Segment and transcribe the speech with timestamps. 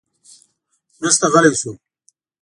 [0.97, 1.71] وروسته غلی شو.